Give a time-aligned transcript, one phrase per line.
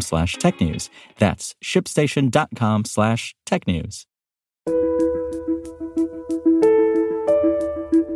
[0.00, 0.88] slash technews.
[1.18, 4.06] That's shipstation.com slash technews.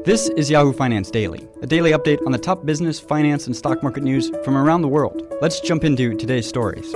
[0.04, 3.84] This is Yahoo Finance Daily, a daily update on the top business, finance, and stock
[3.84, 5.22] market news from around the world.
[5.40, 6.92] Let's jump into today's stories.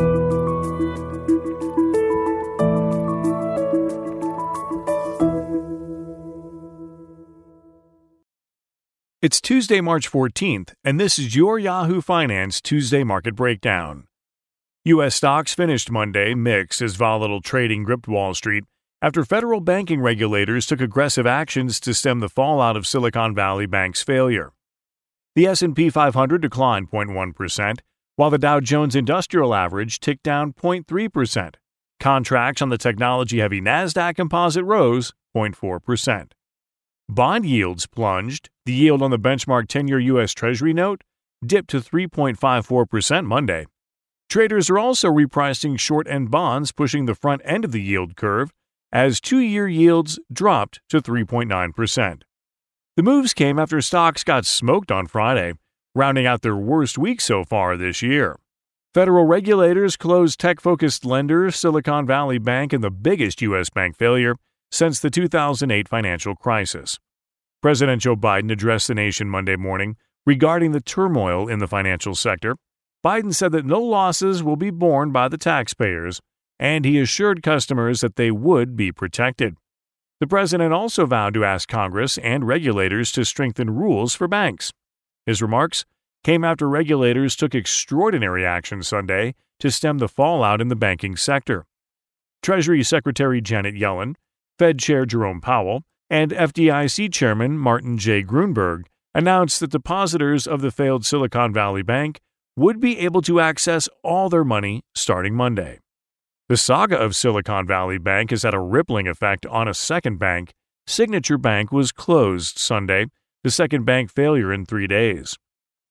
[9.22, 14.08] It's Tuesday, March 14th, and this is your Yahoo Finance Tuesday Market Breakdown.
[14.86, 15.16] U.S.
[15.16, 18.62] stocks finished Monday mixed as volatile trading gripped Wall Street
[19.02, 24.04] after federal banking regulators took aggressive actions to stem the fallout of Silicon Valley Bank's
[24.04, 24.52] failure.
[25.34, 27.80] The S&P 500 declined 0.1%,
[28.14, 31.54] while the Dow Jones Industrial Average ticked down 0.3%.
[31.98, 36.30] Contracts on the technology-heavy Nasdaq Composite rose 0.4%.
[37.08, 38.50] Bond yields plunged.
[38.66, 40.32] The yield on the benchmark 10 year U.S.
[40.32, 41.02] Treasury note
[41.44, 43.66] dipped to 3.54% Monday.
[44.28, 48.52] Traders are also repricing short end bonds, pushing the front end of the yield curve
[48.92, 52.22] as two year yields dropped to 3.9%.
[52.96, 55.54] The moves came after stocks got smoked on Friday,
[55.94, 58.36] rounding out their worst week so far this year.
[58.94, 63.68] Federal regulators closed tech focused lender Silicon Valley Bank in the biggest U.S.
[63.68, 64.36] bank failure
[64.70, 66.98] since the 2008 financial crisis.
[67.60, 72.56] President Joe Biden addressed the nation Monday morning regarding the turmoil in the financial sector.
[73.06, 76.20] Biden said that no losses will be borne by the taxpayers,
[76.58, 79.54] and he assured customers that they would be protected.
[80.18, 84.72] The president also vowed to ask Congress and regulators to strengthen rules for banks.
[85.24, 85.84] His remarks
[86.24, 91.64] came after regulators took extraordinary action Sunday to stem the fallout in the banking sector.
[92.42, 94.16] Treasury Secretary Janet Yellen
[94.58, 98.24] Fed Chair Jerome Powell and FDIC Chairman Martin J.
[98.24, 102.18] Gruenberg announced that depositors of the failed Silicon Valley Bank
[102.56, 105.78] would be able to access all their money starting Monday.
[106.48, 110.54] The saga of Silicon Valley Bank has had a rippling effect on a second bank.
[110.86, 113.06] Signature Bank was closed Sunday,
[113.44, 115.36] the second bank failure in three days.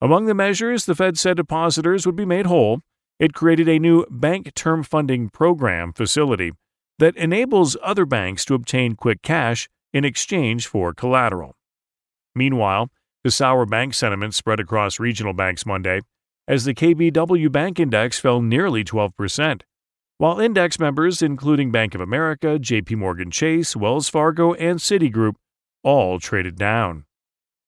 [0.02, 2.82] Among the measures the Fed said depositors would be made whole,
[3.20, 6.52] it created a new Bank Term Funding Program facility
[7.00, 11.56] that enables other banks to obtain quick cash in exchange for collateral.
[12.34, 12.90] Meanwhile,
[13.24, 16.02] the sour bank sentiment spread across regional banks Monday
[16.48, 19.62] as the KBW Bank Index fell nearly 12%,
[20.18, 25.36] while index members including Bank of America, JP Morgan Chase, Wells Fargo, and Citigroup
[25.84, 27.06] all traded down.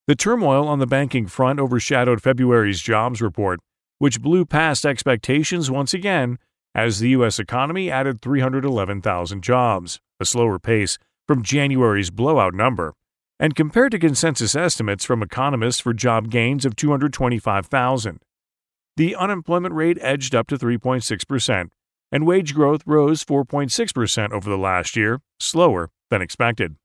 [0.07, 3.59] The turmoil on the banking front overshadowed February's jobs report,
[3.99, 6.37] which blew past expectations once again
[6.73, 7.39] as the U.S.
[7.39, 12.93] economy added 311,000 jobs, a slower pace from January's blowout number,
[13.39, 18.19] and compared to consensus estimates from economists for job gains of 225,000.
[18.97, 21.69] The unemployment rate edged up to 3.6%,
[22.11, 26.77] and wage growth rose 4.6% over the last year, slower than expected.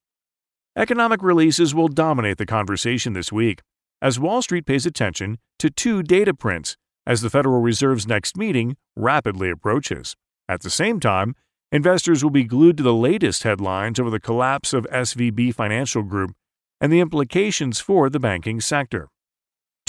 [0.76, 3.62] Economic releases will dominate the conversation this week
[4.02, 8.76] as Wall Street pays attention to two data prints as the Federal Reserve's next meeting
[8.94, 10.14] rapidly approaches.
[10.50, 11.34] At the same time,
[11.70, 16.32] investors will be glued to the latest headlines over the collapse of SVB Financial Group
[16.78, 19.08] and the implications for the banking sector.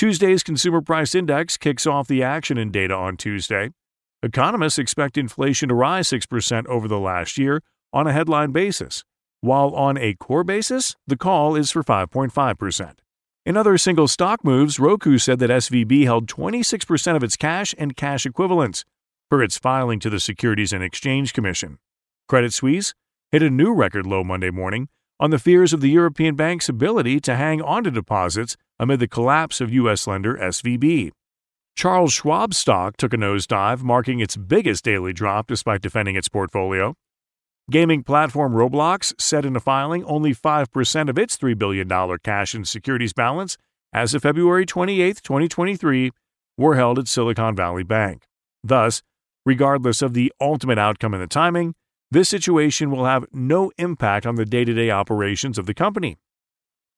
[0.04, 3.70] Tuesday's Consumer Price Index kicks off the action in data on Tuesday.
[4.22, 7.62] Economists expect inflation to rise 6% over the last year
[7.94, 9.06] on a headline basis,
[9.40, 12.96] while on a core basis, the call is for 5.5%.
[13.46, 17.96] In other single stock moves, Roku said that SVB held 26% of its cash and
[17.96, 18.84] cash equivalents
[19.30, 21.78] per its filing to the Securities and Exchange Commission.
[22.28, 22.94] Credit Suisse
[23.32, 27.22] hit a new record low Monday morning on the fears of the European bank's ability
[27.22, 30.06] to hang onto deposits amid the collapse of U.S.
[30.08, 31.12] lender SVB.
[31.74, 36.94] Charles Schwab stock took a nosedive, marking its biggest daily drop despite defending its portfolio.
[37.72, 41.88] Gaming platform Roblox said in a filing only 5% of its $3 billion
[42.20, 43.58] cash and securities balance
[43.94, 46.12] as of February 28, 2023,
[46.58, 48.24] were held at Silicon Valley Bank.
[48.66, 49.02] Thus,
[49.46, 51.74] regardless of the ultimate outcome and the timing,
[52.12, 56.18] this situation will have no impact on the day to day operations of the company.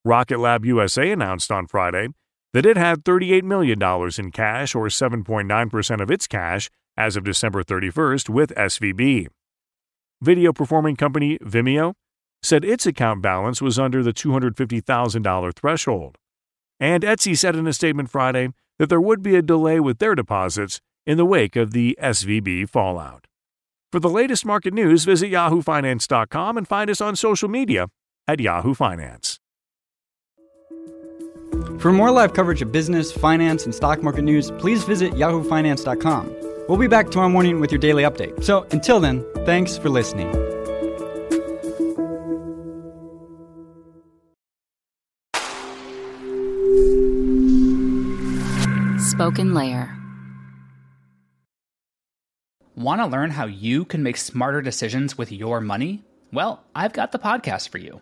[0.05, 2.09] Rocket Lab USA announced on Friday
[2.53, 7.63] that it had $38 million in cash, or 7.9% of its cash, as of December
[7.63, 9.27] 31st with SVB.
[10.21, 11.95] Video performing company Vimeo
[12.43, 16.17] said its account balance was under the $250,000 threshold.
[16.79, 20.13] And Etsy said in a statement Friday that there would be a delay with their
[20.13, 23.25] deposits in the wake of the SVB fallout.
[23.91, 27.87] For the latest market news, visit yahoofinance.com and find us on social media
[28.27, 29.34] at Yahoo Finance.
[31.85, 36.35] For more live coverage of business, finance, and stock market news, please visit yahoofinance.com.
[36.67, 38.43] We'll be back tomorrow morning with your daily update.
[38.43, 40.31] So until then, thanks for listening.
[48.99, 49.95] Spoken Layer.
[52.75, 56.03] Want to learn how you can make smarter decisions with your money?
[56.33, 58.01] Well, I've got the podcast for you.